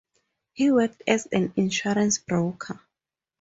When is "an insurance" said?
1.27-2.17